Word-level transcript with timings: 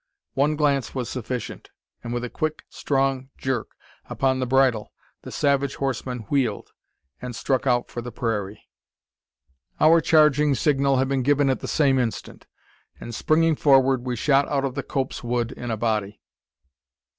One 0.33 0.55
glance 0.55 0.95
was 0.95 1.11
sufficient; 1.11 1.69
and, 2.03 2.11
with 2.11 2.23
a 2.23 2.29
quick, 2.31 2.63
strong 2.69 3.29
jerk 3.37 3.75
upon 4.07 4.39
the 4.39 4.47
bridle, 4.47 4.91
the 5.21 5.31
savage 5.31 5.75
horseman 5.75 6.21
wheeled, 6.27 6.71
and 7.21 7.35
struck 7.35 7.67
out 7.67 7.87
for 7.91 8.01
the 8.01 8.11
prairie. 8.11 8.67
Our 9.79 10.01
charging 10.01 10.55
signal 10.55 10.97
had 10.97 11.07
been 11.07 11.21
given 11.21 11.51
at 11.51 11.59
the 11.59 11.67
same 11.67 11.99
instant; 11.99 12.47
and 12.99 13.13
springing 13.13 13.55
forward, 13.55 14.03
we 14.03 14.15
shot 14.15 14.47
out 14.47 14.65
of 14.65 14.73
the 14.73 14.81
copse 14.81 15.23
wood 15.23 15.51
in 15.51 15.69
a 15.69 15.77
body. 15.77 16.19